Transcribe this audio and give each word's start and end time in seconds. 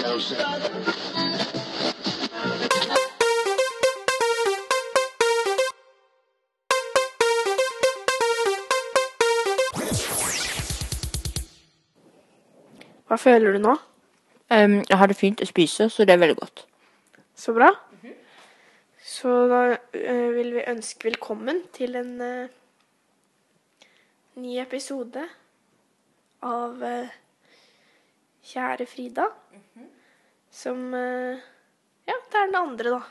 Hva 0.00 0.08
føler 13.18 13.52
du 13.52 13.58
nå? 13.58 13.74
Um, 14.50 14.80
jeg 14.88 14.96
har 14.96 15.06
det 15.06 15.16
fint 15.18 15.42
å 15.42 15.48
spise, 15.48 15.90
så 15.92 16.06
det 16.08 16.14
er 16.14 16.22
veldig 16.22 16.38
godt. 16.40 16.64
Så 17.36 17.52
bra. 17.52 17.68
Så 19.04 19.34
da 19.50 19.60
uh, 19.76 20.28
vil 20.32 20.54
vi 20.56 20.64
ønske 20.70 21.10
velkommen 21.10 21.60
til 21.76 22.00
en 22.00 22.16
uh, 22.24 22.48
ny 24.40 24.56
episode 24.62 25.26
av 26.40 26.82
eh, 26.86 27.16
Kjære 28.46 28.86
Frida. 28.88 29.28
Som 30.50 30.94
eh, 30.94 31.40
Ja, 32.08 32.16
det 32.16 32.38
er 32.38 32.46
den 32.48 32.58
andre, 32.58 32.98
da. 32.98 33.02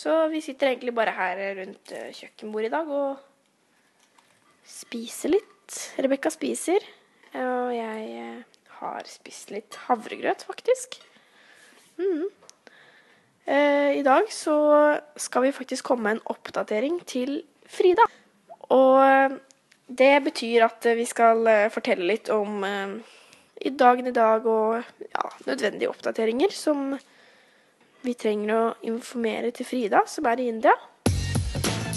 Så 0.00 0.12
vi 0.32 0.40
sitter 0.40 0.70
egentlig 0.70 0.94
bare 0.96 1.12
her 1.12 1.40
rundt 1.58 1.92
eh, 1.92 2.12
kjøkkenbordet 2.14 2.70
i 2.70 2.72
dag 2.72 2.90
og 2.94 3.18
spiser 4.66 5.34
litt. 5.34 5.76
Rebekka 6.00 6.32
spiser, 6.32 6.84
og 7.38 7.70
jeg 7.74 8.06
eh, 8.22 8.60
har 8.80 9.08
spist 9.10 9.52
litt 9.54 9.76
havregrøt, 9.86 10.46
faktisk. 10.48 10.96
Mm. 12.00 12.26
Eh, 13.50 13.98
I 13.98 14.06
dag 14.06 14.30
så 14.32 14.56
skal 15.20 15.48
vi 15.48 15.54
faktisk 15.56 15.90
komme 15.90 16.06
med 16.06 16.18
en 16.18 16.26
oppdatering 16.32 17.00
til 17.08 17.42
Frida. 17.70 18.06
Og 18.70 19.36
det 19.86 20.12
betyr 20.24 20.64
at 20.68 20.86
vi 20.96 21.04
skal 21.08 21.48
fortelle 21.74 22.06
litt 22.06 22.30
om 22.30 22.62
i 23.60 23.70
dagen 23.70 24.06
i 24.06 24.12
dag 24.12 24.46
og 24.46 24.82
ja, 25.00 25.24
nødvendige 25.46 25.90
oppdateringer 25.90 26.52
som 26.54 26.94
vi 28.00 28.14
trenger 28.16 28.54
å 28.56 28.74
informere 28.88 29.50
til 29.52 29.68
Frida, 29.68 30.00
som 30.08 30.24
er 30.30 30.40
i 30.40 30.48
India. 30.48 30.72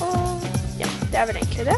Og 0.04 0.44
ja, 0.80 0.90
det 1.12 1.22
er 1.22 1.30
vel 1.30 1.40
egentlig 1.40 1.70
det. 1.70 1.78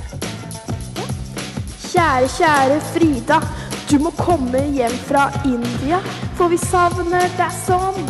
Kjære, 1.92 2.32
kjære 2.38 2.80
Frida. 2.90 3.40
Du 3.86 4.00
må 4.02 4.09
komme 4.18 4.64
hjem 4.74 4.96
fra 5.06 5.28
India, 5.46 6.02
for 6.40 6.50
vi 6.50 6.58
savner 6.58 7.30
deg 7.38 7.54
sånn. 7.62 8.02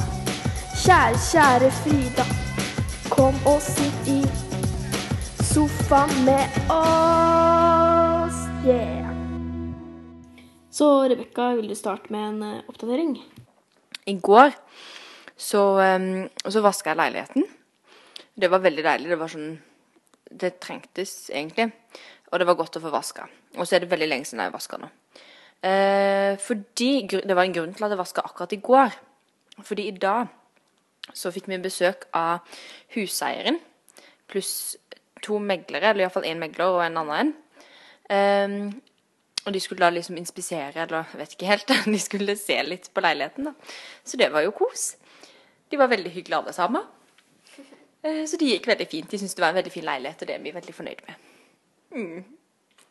Kjære, 0.85 1.19
kjære 1.27 1.71
Frida. 1.81 2.27
Kom 3.11 3.35
og 3.45 3.59
sitt 3.63 4.07
i 4.09 4.21
sofaen 5.43 6.15
med 6.25 6.61
oss. 6.73 8.39
Yeah. 8.65 9.04
Så 10.75 10.87
Rebekka, 11.07 11.53
vil 11.55 11.69
du 11.71 11.75
starte 11.77 12.11
med 12.11 12.25
en 12.27 12.41
eh, 12.43 12.63
oppdatering? 12.67 13.13
I 14.11 14.17
går 14.19 14.51
så, 15.37 15.61
um, 15.79 16.25
så 16.43 16.63
vaska 16.63 16.91
jeg 16.91 16.99
leiligheten. 16.99 17.45
Det 18.35 18.49
var 18.51 18.63
veldig 18.63 18.83
deilig. 18.83 19.11
Det 19.13 19.19
var 19.21 19.31
sånn 19.31 19.53
Det 20.25 20.57
trengtes 20.59 21.29
egentlig. 21.29 21.69
Og 22.31 22.41
det 22.41 22.47
var 22.49 22.57
godt 22.59 22.75
å 22.75 22.81
få 22.83 22.91
vaska. 22.91 23.27
Og 23.55 23.63
så 23.63 23.77
er 23.77 23.85
det 23.85 23.91
veldig 23.93 24.09
lenge 24.09 24.27
siden 24.27 24.43
jeg 24.43 24.51
vaska 24.51 24.79
nå. 24.81 24.89
Eh, 25.63 26.35
fordi 26.43 27.07
Det 27.07 27.35
var 27.35 27.45
en 27.45 27.55
grunn 27.55 27.73
til 27.73 27.85
at 27.85 27.93
jeg 27.93 28.01
vaska 28.01 28.25
akkurat 28.25 28.53
i 28.57 28.59
går. 28.59 28.97
Fordi 29.63 29.87
i 29.87 29.95
dag 29.95 30.27
så 31.13 31.31
fikk 31.31 31.47
vi 31.47 31.61
besøk 31.63 32.09
av 32.11 32.43
huseieren 32.95 33.61
pluss 34.27 34.75
to 35.23 35.39
meglere, 35.39 35.93
eller 35.93 36.03
iallfall 36.03 36.27
én 36.27 36.41
megler 36.41 36.67
og 36.67 36.83
en 36.83 36.97
annen 36.97 37.15
en. 37.21 37.33
Ehm, 38.09 38.81
og 39.45 39.53
de 39.53 39.59
skulle 39.61 39.85
da 39.85 39.91
liksom 39.93 40.17
inspisere, 40.17 40.85
eller 40.85 41.05
vet 41.17 41.35
ikke 41.35 41.49
helt, 41.49 41.73
de 41.95 41.99
skulle 42.01 42.35
se 42.39 42.57
litt 42.65 42.89
på 42.93 43.03
leiligheten, 43.05 43.49
da. 43.51 43.53
Så 44.03 44.17
det 44.17 44.31
var 44.33 44.45
jo 44.45 44.53
kos. 44.57 44.95
De 45.69 45.77
var 45.77 45.89
veldig 45.91 46.11
hyggelige 46.13 46.39
alle 46.41 46.53
sammen. 46.53 46.85
Eh, 48.03 48.23
Så 48.25 48.37
det 48.41 48.51
gikk 48.51 48.67
veldig 48.69 48.87
fint. 48.91 49.09
De 49.11 49.17
syntes 49.21 49.35
det 49.37 49.41
var 49.45 49.53
en 49.53 49.59
veldig 49.61 49.73
fin 49.73 49.85
leilighet, 49.87 50.21
og 50.21 50.29
det 50.29 50.35
er 50.35 50.43
vi 50.45 50.55
veldig 50.55 50.75
fornøyd 50.77 51.05
med. 51.07 51.29
Mm. 51.95 52.23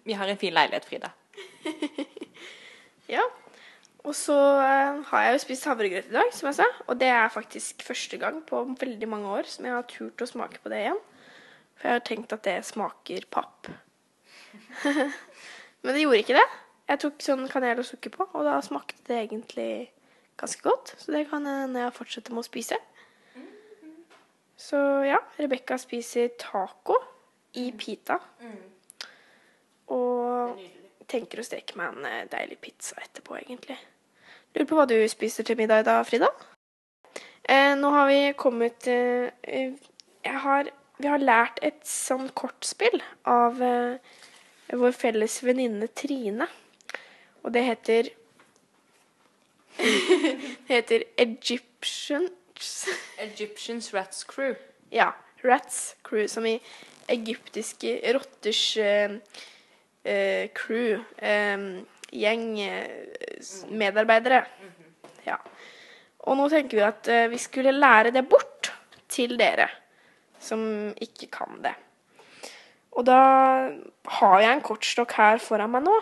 Vi 0.04 0.12
har 0.18 0.28
en 0.28 0.40
fin 0.40 0.54
leilighet, 0.54 0.84
Frida. 0.90 1.12
Ja. 3.08 3.20
Og 4.04 4.14
så 4.16 4.34
eh, 4.64 5.00
har 5.10 5.22
jeg 5.24 5.34
jo 5.34 5.40
spist 5.42 5.66
havregrøt 5.68 6.06
i 6.08 6.14
dag, 6.14 6.30
som 6.32 6.48
jeg 6.48 6.56
sa. 6.58 6.66
Og 6.88 6.96
det 7.00 7.08
er 7.12 7.28
faktisk 7.32 7.82
første 7.84 8.16
gang 8.20 8.38
på 8.48 8.62
veldig 8.80 9.08
mange 9.08 9.28
år 9.32 9.48
som 9.48 9.64
jeg 9.68 9.74
har 9.76 9.84
turt 9.88 10.24
å 10.24 10.28
smake 10.28 10.60
på 10.64 10.72
det 10.72 10.82
igjen. 10.86 11.00
For 11.76 11.88
jeg 11.88 11.98
har 11.98 12.04
tenkt 12.08 12.32
at 12.36 12.44
det 12.48 12.56
smaker 12.68 13.26
papp. 13.32 13.68
Men 15.84 15.94
det 15.94 16.04
gjorde 16.04 16.22
ikke 16.24 16.38
det. 16.38 16.46
Jeg 16.88 17.00
tok 17.00 17.24
sånn 17.24 17.44
kanel 17.52 17.80
og 17.80 17.86
sukker 17.88 18.12
på, 18.12 18.26
og 18.32 18.44
da 18.46 18.58
smakte 18.64 19.04
det 19.08 19.20
egentlig 19.22 19.68
ganske 20.40 20.64
godt. 20.64 20.94
Så 21.00 21.12
det 21.14 21.26
kan 21.30 21.46
hende 21.48 21.84
jeg 21.84 21.96
fortsetter 21.96 22.34
med 22.34 22.44
å 22.44 22.48
spise. 22.48 22.78
Så 24.64 24.78
ja, 25.04 25.18
Rebekka 25.36 25.76
spiser 25.80 26.32
taco 26.40 26.96
i 27.60 27.68
pita. 27.76 28.16
Og 29.92 30.62
tenker 31.10 31.40
å 31.42 31.44
steke 31.44 31.76
meg 31.76 31.92
en 31.92 32.08
eh, 32.08 32.22
deilig 32.32 32.56
pizza 32.64 32.96
etterpå, 33.02 33.36
egentlig. 33.42 33.76
Lurer 34.54 34.68
på 34.70 34.78
hva 34.78 34.86
du 34.88 34.96
spiser 35.10 35.44
til 35.44 35.58
middag 35.60 35.82
i 35.82 35.88
dag, 35.88 36.00
Frida? 36.08 36.30
Eh, 37.44 37.74
nå 37.76 37.90
har 37.92 38.08
vi 38.08 38.20
kommet 38.40 38.88
eh, 38.88 39.28
eh, 39.44 39.76
jeg 40.24 40.40
har, 40.46 40.70
Vi 40.96 41.10
har 41.10 41.20
lært 41.20 41.58
et 41.66 41.82
sånn 41.84 42.30
kortspill 42.38 43.02
av 43.28 43.60
eh, 43.60 43.98
vår 44.72 44.92
felles 44.96 45.42
venninne 45.44 45.88
Trine. 45.96 46.46
Og 47.44 47.52
det 47.52 47.64
heter 47.68 48.10
Det 50.66 50.70
heter 50.70 51.04
Egyptians 51.16 52.86
Egyptians 53.18 53.94
Rats 53.94 54.24
Crew. 54.24 54.54
Ja. 54.90 55.12
Rats 55.42 55.96
Crew, 56.02 56.26
som 56.26 56.46
i 56.46 56.60
egyptiske 57.08 57.98
rotters 58.14 58.76
uh, 58.76 59.16
uh, 60.06 60.44
crew. 60.54 61.02
Um, 61.20 61.84
gjeng 62.14 62.46
uh, 62.62 63.68
medarbeidere. 63.68 64.44
Ja. 65.26 65.36
Og 66.24 66.38
nå 66.38 66.48
tenker 66.48 66.78
vi 66.78 66.86
at 66.86 67.08
vi 67.28 67.38
skulle 67.42 67.74
lære 67.74 68.14
det 68.14 68.22
bort 68.28 68.70
til 69.12 69.36
dere 69.36 69.68
som 70.44 70.62
ikke 71.00 71.28
kan 71.32 71.58
det. 71.64 71.74
Og 72.94 73.04
da 73.08 73.18
har 74.20 74.36
jeg 74.42 74.52
en 74.54 74.64
kortstokk 74.64 75.16
her 75.18 75.40
foran 75.42 75.72
meg 75.74 75.84
nå. 75.86 75.94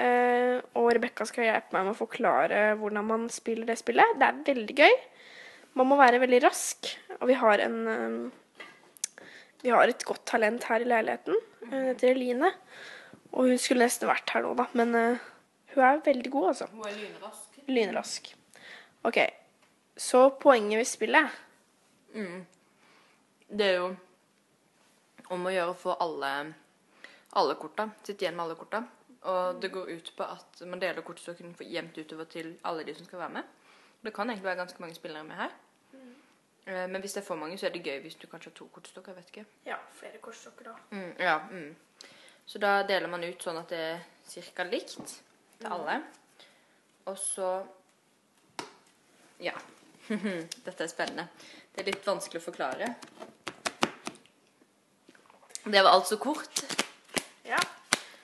eh, 0.00 0.58
og 0.78 0.90
Rebekka 0.94 1.26
skal 1.28 1.48
hjelpe 1.48 1.74
meg 1.76 1.88
med 1.88 1.94
å 1.96 1.98
forklare 1.98 2.60
hvordan 2.80 3.04
man 3.04 3.26
spiller 3.32 3.68
det 3.68 3.78
spillet. 3.80 4.16
Det 4.16 4.28
er 4.28 4.44
veldig 4.46 4.76
gøy. 4.78 4.94
Man 5.78 5.90
må 5.90 5.98
være 6.00 6.20
veldig 6.22 6.40
rask, 6.46 6.88
og 7.20 7.28
vi 7.28 7.36
har 7.38 7.60
en 7.66 7.76
eh, 7.92 9.24
vi 9.62 9.72
har 9.74 9.90
et 9.90 10.04
godt 10.06 10.22
talent 10.30 10.64
her 10.70 10.84
i 10.84 10.86
leiligheten. 10.86 11.34
Hun 11.66 11.88
heter 11.90 12.12
Eline. 12.12 12.52
Og 13.34 13.50
hun 13.50 13.58
skulle 13.60 13.84
nesten 13.84 14.08
vært 14.08 14.30
her 14.32 14.44
nå, 14.46 14.54
da. 14.56 14.68
Men 14.78 14.94
eh, 14.94 15.24
hun 15.74 15.84
er 15.84 15.98
veldig 16.04 16.30
god, 16.32 16.46
altså. 16.52 16.68
Hun 16.72 16.86
er 16.86 16.94
lynrask. 16.94 17.58
Lynrask. 17.68 18.30
OK. 19.08 19.18
Så 19.98 20.28
poenget 20.40 20.78
ved 20.78 20.86
spillet 20.86 21.26
Det 23.50 23.66
er 23.66 23.74
jo 23.80 23.88
om 25.34 25.46
å 25.46 25.52
gjøre 25.52 25.74
å 25.74 25.78
få 25.78 25.96
alle, 26.00 26.32
alle 27.40 27.56
korta. 27.60 27.88
Sitte 28.02 28.24
igjen 28.24 28.36
med 28.36 28.46
alle 28.46 28.58
korta. 28.58 28.82
Og 29.28 29.60
det 29.62 29.72
går 29.74 29.90
ut 29.90 30.12
på 30.16 30.24
at 30.24 30.60
man 30.70 30.80
deler 30.80 31.04
kortstokken 31.04 31.56
jevnt 31.66 31.98
utover 31.98 32.28
til 32.30 32.52
alle 32.68 32.84
de 32.86 32.94
som 32.94 33.06
skal 33.08 33.24
være 33.24 33.36
med. 33.40 33.54
Det 34.04 34.14
kan 34.14 34.30
egentlig 34.30 34.46
være 34.46 34.60
ganske 34.62 34.82
mange 34.82 34.94
spillere 34.94 35.24
med 35.26 35.36
her. 35.36 35.56
Mm. 35.92 36.14
Men 36.92 37.00
hvis 37.00 37.16
det 37.16 37.22
er 37.22 37.26
for 37.26 37.40
mange, 37.40 37.58
så 37.58 37.66
er 37.66 37.74
det 37.74 37.82
gøy 37.82 37.98
hvis 38.04 38.14
du 38.20 38.26
kanskje 38.28 38.50
har 38.52 38.56
to 38.56 38.68
kortstokker. 38.72 39.16
vet 39.16 39.32
ikke. 39.32 39.44
Ja, 39.66 39.76
flere 39.98 40.20
kortstokker 40.22 40.70
da. 40.70 40.74
Mm, 40.90 41.14
ja, 41.18 41.38
mm. 41.50 41.76
Så 42.46 42.58
da 42.58 42.82
deler 42.88 43.10
man 43.12 43.24
ut 43.24 43.42
sånn 43.42 43.58
at 43.60 43.72
det 43.72 43.80
er 43.80 44.04
cirka 44.28 44.64
likt 44.64 44.94
til 45.58 45.72
alle. 45.72 45.98
Og 47.06 47.18
så 47.18 47.66
Ja. 49.40 49.54
Dette 50.64 50.84
er 50.84 50.88
spennende. 50.88 51.28
Det 51.72 51.82
er 51.82 51.90
litt 51.90 52.06
vanskelig 52.06 52.40
å 52.40 52.46
forklare. 52.46 52.94
Det 55.68 55.82
var 55.84 55.90
altså 55.90 56.16
kort. 56.16 56.64
Ja. 57.44 57.58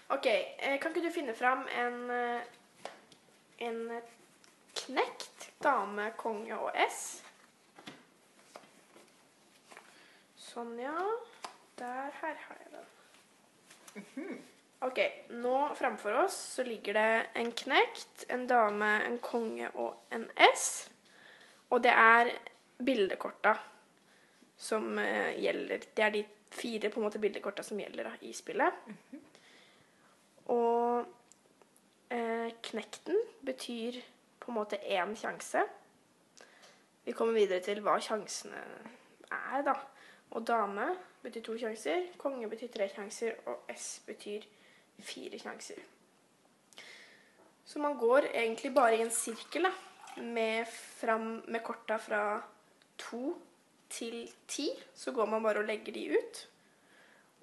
OK. 0.09 0.27
Eh, 0.27 0.79
kan 0.81 0.93
ikke 0.95 1.05
du 1.05 1.13
finne 1.13 1.35
fram 1.37 1.67
en 1.69 1.99
eh, 2.11 2.53
en 3.59 4.01
knekt 4.75 5.51
dame, 5.63 6.11
konge 6.19 6.57
og 6.57 6.75
S? 6.89 7.03
Sånn, 10.37 10.75
ja. 10.79 10.97
Der, 11.79 12.11
her 12.21 12.41
har 12.47 12.59
jeg 12.63 12.73
den. 12.75 14.35
OK. 14.87 15.01
Nå 15.41 15.57
framfor 15.79 16.25
oss 16.25 16.37
så 16.57 16.67
ligger 16.67 16.99
det 16.99 17.27
en 17.41 17.53
knekt, 17.57 18.27
en 18.29 18.47
dame, 18.51 18.91
en 19.07 19.19
konge 19.23 19.71
og 19.75 19.97
en 20.15 20.27
S. 20.51 20.91
Og 21.73 21.83
det 21.83 21.95
er 21.95 22.35
bildekorta 22.85 23.57
som 24.61 24.99
eh, 24.99 25.33
gjelder. 25.41 25.89
Det 25.95 26.05
er 26.05 26.15
de 26.15 26.25
fire 26.55 26.91
på 26.91 27.01
en 27.01 27.07
måte 27.09 27.21
bildekorta 27.23 27.65
som 27.67 27.81
gjelder 27.81 28.09
da, 28.09 28.15
i 28.23 28.33
spillet. 28.37 28.73
Og 30.53 31.05
eh, 32.13 32.51
knekten 32.69 33.19
betyr 33.47 34.01
på 34.41 34.53
en 34.53 34.59
måte 34.59 34.77
én 34.77 35.17
sjanse. 35.17 35.65
vi 37.05 37.13
kommer 37.13 37.35
videre 37.37 37.61
til 37.61 37.81
hva 37.85 37.99
sjansene 38.01 38.61
er, 39.31 39.63
da. 39.65 39.75
Og 40.35 40.47
dame 40.47 40.87
betyr 41.23 41.43
to 41.45 41.57
sjanser, 41.59 42.09
konge 42.19 42.49
betyr 42.49 42.71
tre 42.73 42.89
sjanser, 42.89 43.37
og 43.47 43.69
S 43.75 44.03
betyr 44.07 44.45
fire 44.99 45.39
sjanser. 45.39 45.81
Så 47.65 47.79
man 47.79 47.99
går 47.99 48.31
egentlig 48.35 48.75
bare 48.75 48.97
i 48.97 49.03
en 49.03 49.11
sirkel, 49.11 49.69
da. 49.69 49.73
Med, 50.23 50.67
fram, 50.71 51.43
med 51.49 51.63
korta 51.67 51.97
fra 51.99 52.43
to 52.99 53.35
til 53.93 54.29
ti. 54.51 54.69
Så 54.95 55.13
går 55.13 55.29
man 55.31 55.45
bare 55.45 55.63
og 55.63 55.69
legger 55.69 55.95
de 55.97 56.19
ut. 56.19 56.45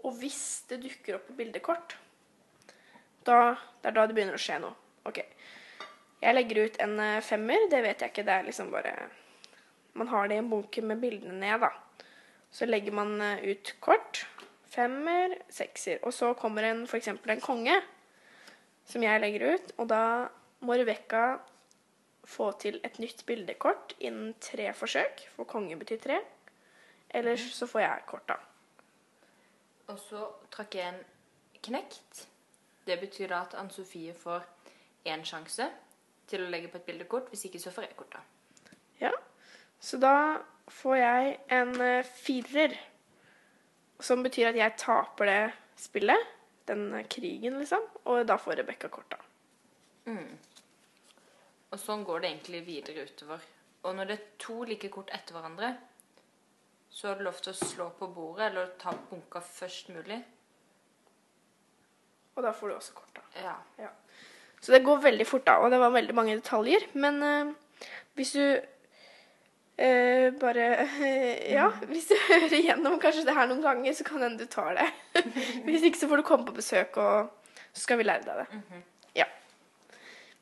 Og 0.06 0.16
hvis 0.22 0.64
det 0.70 0.82
dukker 0.84 1.18
opp 1.18 1.28
på 1.30 1.38
bildekort, 1.38 1.98
da, 3.26 3.54
det 3.82 3.92
er 3.92 3.98
da 3.98 4.06
det 4.08 4.16
begynner 4.18 4.38
å 4.38 4.42
skje 4.42 4.58
noe. 4.64 4.74
Ok. 5.06 5.22
Jeg 6.22 6.38
legger 6.38 6.66
ut 6.66 6.80
en 6.82 7.00
eh, 7.02 7.24
femmer. 7.26 7.68
Det 7.70 7.82
vet 7.86 8.02
jeg 8.02 8.14
ikke. 8.14 8.26
Det 8.26 8.34
er 8.34 8.48
liksom 8.48 8.72
bare 8.74 8.96
Man 9.94 10.08
har 10.08 10.30
det 10.30 10.38
i 10.38 10.40
en 10.40 10.50
bunke 10.50 10.82
med 10.82 11.02
bildene 11.02 11.36
ned, 11.36 11.66
da. 11.66 11.72
Så 12.52 12.66
legger 12.66 12.96
man 12.96 13.18
eh, 13.22 13.44
ut 13.52 13.74
kort. 13.84 14.26
Femmer, 14.72 15.36
sekser. 15.52 16.00
Og 16.06 16.14
så 16.16 16.34
kommer 16.40 16.64
en 16.64 16.86
f.eks. 16.88 17.10
en 17.12 17.44
konge, 17.44 17.76
som 18.88 19.04
jeg 19.04 19.22
legger 19.22 19.56
ut. 19.56 19.74
Og 19.78 19.90
da 19.92 20.04
må 20.64 20.78
Rebekka 20.80 21.42
få 22.28 22.52
til 22.62 22.80
et 22.86 23.00
nytt 23.02 23.26
bildekort 23.26 23.96
innen 24.00 24.36
tre 24.42 24.70
forsøk, 24.74 25.26
for 25.36 25.50
konge 25.50 25.78
betyr 25.80 26.00
tre. 26.02 26.20
Ellers 27.10 27.44
så 27.56 27.68
får 27.68 27.84
jeg 27.84 28.04
kort, 28.08 28.28
da. 28.30 28.38
Og 29.92 30.00
så 30.00 30.28
trakk 30.54 30.76
jeg 30.76 30.94
en 30.94 31.02
knekt. 31.66 32.28
Det 32.88 33.00
betyr 33.00 33.28
da 33.32 33.42
at 33.46 33.56
Ann 33.60 33.72
Sofie 33.74 34.14
får 34.18 34.46
én 35.12 35.26
sjanse 35.28 35.68
til 36.30 36.46
å 36.46 36.52
legge 36.52 36.72
på 36.72 36.80
et 36.80 36.88
bildekort. 36.88 37.28
Hvis 37.34 37.46
ikke, 37.50 37.60
så 37.60 37.74
får 37.74 37.90
jeg 37.90 37.98
korta. 38.00 38.22
Ja. 39.02 39.12
Så 39.82 40.00
da 40.02 40.42
får 40.72 40.96
jeg 41.02 41.34
en 41.58 41.74
eh, 41.82 42.14
firer. 42.24 42.78
Som 44.02 44.24
betyr 44.26 44.50
at 44.50 44.58
jeg 44.58 44.78
taper 44.82 45.30
det 45.30 45.42
spillet. 45.78 46.30
Den 46.70 46.94
krigen, 47.10 47.60
liksom. 47.60 47.84
Og 48.06 48.24
da 48.30 48.38
får 48.40 48.62
Rebekka 48.62 48.90
korta. 48.94 49.20
Og 51.72 51.80
sånn 51.80 52.04
går 52.04 52.22
det 52.22 52.30
egentlig 52.34 52.62
videre 52.68 53.06
utover. 53.08 53.44
Og 53.88 53.96
når 53.96 54.10
det 54.10 54.18
er 54.18 54.28
to 54.42 54.58
like 54.68 54.90
kort 54.94 55.12
etter 55.16 55.38
hverandre, 55.38 55.72
så 56.92 57.08
har 57.08 57.18
du 57.18 57.24
lov 57.24 57.40
til 57.40 57.54
å 57.54 57.58
slå 57.58 57.88
på 57.96 58.10
bordet 58.12 58.50
eller 58.50 58.74
ta 58.80 58.92
bunka 59.10 59.40
først 59.46 59.94
mulig. 59.96 60.20
Og 62.36 62.44
da 62.44 62.52
får 62.56 62.68
du 62.68 62.76
også 62.76 62.96
korta. 62.98 63.24
Ja. 63.40 63.56
Ja. 63.80 63.90
Så 64.62 64.74
det 64.76 64.84
går 64.86 65.00
veldig 65.06 65.28
fort, 65.28 65.46
da. 65.48 65.58
Og 65.64 65.72
det 65.72 65.80
var 65.82 65.94
veldig 65.96 66.16
mange 66.16 66.36
detaljer. 66.38 66.84
Men 66.94 67.24
eh, 67.24 67.54
hvis 68.20 68.34
du 68.36 68.44
eh, 68.44 70.28
bare 70.42 70.68
Ja, 71.58 71.70
hvis 71.88 72.10
du 72.12 72.16
hører 72.30 72.58
igjennom 72.58 73.00
kanskje 73.02 73.24
det 73.30 73.38
her 73.38 73.48
noen 73.50 73.64
ganger, 73.64 73.96
så 73.96 74.08
kan 74.08 74.26
hende 74.28 74.44
du 74.44 74.52
tar 74.52 74.76
det. 74.76 74.90
hvis 75.68 75.88
ikke 75.88 76.02
så 76.04 76.12
får 76.12 76.22
du 76.22 76.28
komme 76.28 76.50
på 76.50 76.58
besøk, 76.60 77.00
og 77.00 77.32
så 77.72 77.86
skal 77.86 78.02
vi 78.02 78.10
lære 78.10 78.28
deg 78.28 78.44
det. 78.44 78.84
Ja. 79.24 79.30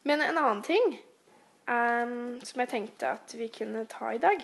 Men 0.09 0.25
en 0.25 0.41
annen 0.41 0.65
ting 0.65 0.97
em, 1.69 2.39
som 2.45 2.59
jeg 2.63 2.69
tenkte 2.73 3.13
at 3.15 3.33
vi 3.37 3.47
kunne 3.53 3.85
ta 3.89 4.11
i 4.15 4.21
dag, 4.21 4.41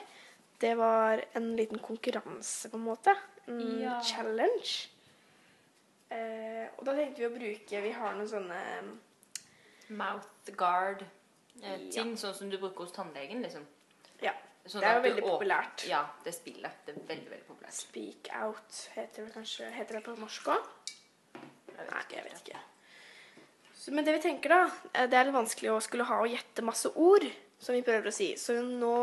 det 0.62 0.75
var 0.77 1.22
en 1.36 1.56
liten 1.57 1.80
konkurranse, 1.83 2.69
på 2.72 2.77
en 2.80 2.86
måte. 2.86 3.16
En 3.48 3.81
Ja. 3.81 4.00
challenge. 4.01 4.88
Uh, 6.12 6.68
og 6.77 6.86
da 6.86 6.94
tenkte 6.95 7.18
vi 7.18 7.25
å 7.27 7.33
bruke 7.33 7.80
Vi 7.81 7.92
har 7.92 8.13
noen 8.13 8.27
sånne 8.30 8.60
Mouth 9.89 10.51
guard. 10.56 11.01
Eh, 11.63 11.77
Ja. 11.88 11.92
ting 11.92 12.16
sånn 12.16 12.33
som 12.36 12.50
du 12.50 12.57
bruker 12.57 12.83
hos 12.86 12.92
tannlegen, 12.92 13.42
liksom. 13.42 13.66
Ja. 14.22 14.33
Sånn 14.66 14.81
Det 14.81 14.89
er 14.89 14.95
jo 14.95 15.01
veldig 15.01 15.24
du, 15.24 15.27
populært. 15.30 15.88
Ja, 15.88 16.06
det 16.24 16.33
spillet. 16.33 16.72
Det 16.86 16.95
er 16.95 17.01
veldig, 17.07 17.30
veldig 17.30 17.45
populært. 17.48 17.74
Speak 17.74 18.30
out 18.33 18.89
heter 18.95 19.25
det 19.25 19.33
kanskje 19.33 19.72
Heter 19.72 19.94
det 20.00 20.04
på 20.04 20.16
norsk 20.18 20.48
òg? 20.48 20.66
Nei, 21.77 22.04
jeg 22.10 22.24
vet 22.24 22.42
ikke. 22.42 22.60
Men 23.94 24.06
det 24.06 24.16
vi 24.18 24.24
tenker, 24.24 24.50
da 24.50 24.62
eh, 24.94 25.08
Det 25.10 25.18
er 25.18 25.28
litt 25.28 25.36
vanskelig 25.36 25.74
å 25.74 25.82
skulle 25.84 26.08
ha 26.10 26.22
og 26.24 26.32
gjette 26.32 26.66
masse 26.66 26.90
ord, 26.96 27.26
som 27.62 27.76
vi 27.78 27.84
prøver 27.86 28.10
å 28.10 28.16
si. 28.16 28.32
Så 28.40 28.58
nå 28.64 28.96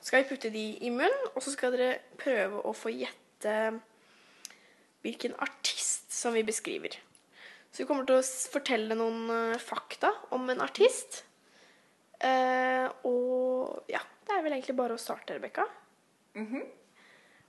skal 0.00 0.22
vi 0.22 0.28
putte 0.30 0.50
de 0.54 0.64
i 0.86 0.90
munnen, 0.94 1.30
og 1.34 1.42
så 1.42 1.52
skal 1.54 1.74
dere 1.74 1.98
prøve 2.20 2.62
å 2.62 2.74
få 2.76 2.92
gjette 2.94 3.54
hvilken 5.02 5.34
artist 5.42 6.12
som 6.14 6.34
vi 6.34 6.44
beskriver. 6.46 6.94
Så 7.70 7.82
vi 7.82 7.88
kommer 7.88 8.06
til 8.08 8.18
å 8.18 8.26
fortelle 8.52 8.96
noen 8.98 9.28
eh, 9.34 9.60
fakta 9.62 10.12
om 10.34 10.48
en 10.50 10.62
artist. 10.64 11.22
Eh, 12.18 12.86
og 13.06 13.90
ja, 13.90 14.00
det 14.26 14.34
er 14.34 14.42
vel 14.42 14.56
egentlig 14.56 14.78
bare 14.78 14.96
å 14.96 15.02
starte, 15.02 15.36
Rebekka. 15.36 15.66
Mhm. 16.38 16.64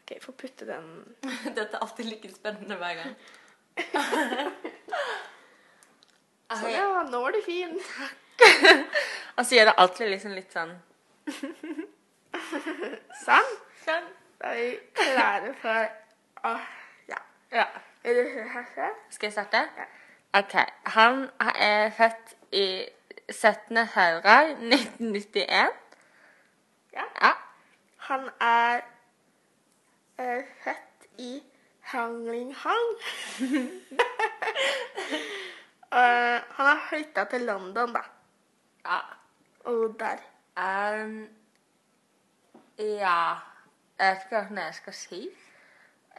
Ok, 0.04 0.16
få 0.24 0.34
putte 0.34 0.66
den 0.66 0.86
Dette 1.58 1.70
er 1.70 1.82
alltid 1.84 2.08
like 2.10 2.30
spennende 2.34 2.78
hver 2.82 3.00
gang. 3.04 3.16
Sånn, 6.50 6.72
ja, 6.74 7.04
nå 7.06 7.20
var 7.22 7.32
du 7.36 7.42
fin. 7.46 7.76
Han 9.36 9.46
gjør 9.46 9.66
det 9.70 9.74
alltid 9.84 10.08
liksom 10.10 10.32
litt 10.34 10.54
sånn 10.56 10.72
Sånn. 13.20 13.50
Sånn. 13.84 14.06
Da 14.40 14.46
er 14.54 14.58
vi 14.58 14.70
klare 14.98 15.52
for 15.62 15.82
å 16.48 16.50
Ja. 17.12 17.20
Ja. 17.52 17.66
Vil 18.04 18.16
du 18.16 18.24
høre? 18.40 18.90
Skal 19.12 19.28
jeg 19.28 19.34
starte? 19.36 19.62
OK. 20.40 20.56
Han 20.96 21.16
er 21.40 21.92
født 21.98 22.28
i 22.56 22.88
17. 23.30 23.78
februar 23.94 24.44
1991. 24.56 25.74
Ja. 26.94 27.06
Ja. 27.22 27.34
Han 28.10 28.30
er 28.42 28.82
eh, 30.18 30.44
født 30.64 31.08
i 31.18 31.44
Hanglinghang. 31.92 32.90
uh, 35.92 36.56
han 36.56 36.66
har 36.66 36.86
flytta 36.90 37.24
til 37.24 37.42
London, 37.42 37.94
da. 37.94 38.02
ja. 38.86 39.00
Og 39.70 39.96
der. 40.00 40.18
Um, 40.60 41.28
ja 42.78 43.34
Jeg 44.00 44.12
vet 44.12 44.18
ikke 44.26 44.42
hva 44.50 44.62
jeg 44.62 44.74
skal 44.74 44.94
si. 44.94 45.30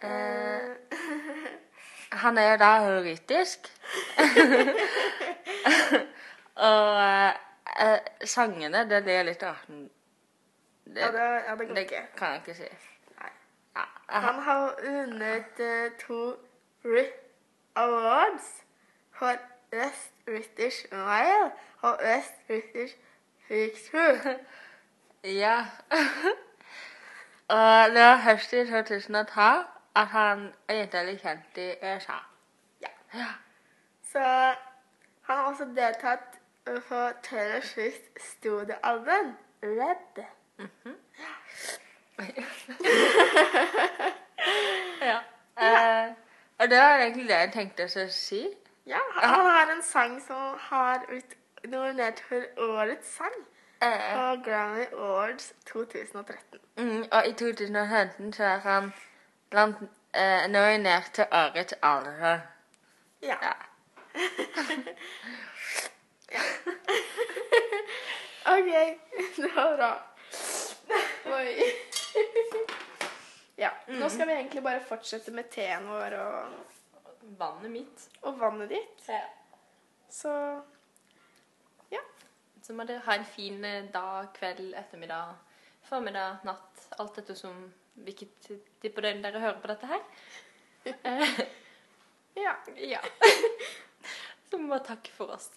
Uh, 0.02 0.70
han 2.12 2.38
er 2.38 2.50
jo 2.50 2.56
da 2.60 3.00
britisk. 3.00 3.58
Og 6.70 7.32
uh, 7.80 7.98
sangene, 8.24 8.90
det 8.90 9.08
er 9.08 9.22
litt 9.22 9.42
rart. 9.42 9.66
Det, 9.68 11.00
Ja, 11.00 11.12
det, 11.12 11.42
ja, 11.46 11.54
det 11.54 11.76
det 11.76 11.88
kan 12.16 12.28
jeg 12.28 12.36
ikke 12.36 12.54
si. 12.54 12.62
Ja, 13.76 13.82
Han 14.08 14.42
har 14.42 14.74
vunnet 14.82 15.60
to 16.00 16.34
Brit 16.82 17.12
Awards 17.76 18.64
for 19.12 19.36
West 19.72 20.24
British 20.24 20.86
Mile 20.92 21.50
og 21.82 22.00
West 22.04 22.46
British 22.46 22.96
Picture. 23.48 24.38
Ja. 25.24 25.66
Og 27.48 27.90
det 27.90 28.00
var 28.00 28.16
høst 28.16 28.52
i 28.52 28.66
2012 28.66 29.66
at 29.96 30.06
han 30.06 30.52
egentlig 30.68 31.02
ble 31.04 31.18
kjent 31.18 31.56
i 31.56 31.70
USA. 31.82 32.12
Ja. 32.80 32.88
Ja. 33.14 33.26
Så 34.12 34.18
han 35.22 35.36
har 35.36 35.42
også 35.42 35.64
deltatt 35.64 36.40
på 36.64 37.08
Taylor 37.22 37.60
Swift 37.60 38.22
studioalbum 38.22 39.36
Red. 39.62 40.24
ja. 45.02 45.18
Eh, 45.60 46.14
og 46.58 46.70
det 46.70 46.78
var 46.78 46.98
egentlig 46.98 47.28
det 47.28 47.34
jeg 47.34 47.52
tenkte 47.52 47.84
å 47.84 48.06
si. 48.12 48.46
Ja, 48.86 49.00
han 49.12 49.46
har 49.46 49.72
en 49.72 49.82
sang 49.82 50.20
som 50.20 50.56
har 50.58 51.04
blitt 51.08 51.36
nominert 51.64 52.20
for 52.28 52.44
Årets 52.70 53.16
sang 53.16 53.40
Eh, 53.82 54.14
på 54.14 54.42
Grammy 54.50 54.84
Awards 54.92 55.54
2013. 55.72 56.60
mm, 56.76 57.04
og 57.12 57.26
i 57.26 57.32
2015 57.32 58.32
så 58.32 58.44
er 58.44 58.58
han 58.58 58.92
blant 59.50 59.76
eh, 60.14 60.50
nominert 60.50 61.10
til 61.14 61.24
Årets 61.32 61.74
alder. 61.82 62.40
Ja. 63.22 63.36
Ja. 66.32 66.40
OK, 68.46 68.98
det 69.36 69.50
var 69.54 69.76
bra. 69.76 70.02
Oi. 71.36 71.54
Ja, 73.60 73.68
nå 73.86 74.08
skal 74.08 74.26
vi 74.26 74.32
egentlig 74.32 74.62
bare 74.62 74.80
fortsette 74.88 75.30
med 75.36 75.50
teen 75.52 75.88
vår 75.88 76.14
og, 76.16 76.52
Vannet 77.20 77.70
mitt. 77.70 78.08
og 78.22 78.38
vannet 78.40 78.70
ditt. 78.72 79.08
Så 80.10 80.32
ja. 81.90 82.00
Så 82.62 82.74
må 82.76 82.84
dere 82.88 83.04
ha 83.06 83.16
en 83.18 83.28
fin 83.28 83.64
eh, 83.64 83.88
dag, 83.92 84.32
kveld, 84.36 84.74
ettermiddag, 84.78 85.36
formiddag, 85.88 86.42
natt. 86.44 86.86
Alt 86.98 87.18
etter 87.22 87.38
som 87.38 87.64
hvilket 88.00 88.50
tid 88.80 88.92
på 88.94 89.04
døgnet 89.04 89.26
dere 89.26 89.42
hører 89.42 89.60
på 89.60 89.72
dette 89.72 89.90
her. 89.90 90.06
Ja. 92.34 92.56
ja. 92.76 93.00
Så 94.50 94.58
må 94.58 94.62
vi 94.62 94.70
bare 94.70 94.84
takke 94.84 95.12
for 95.12 95.34
oss. 95.34 95.50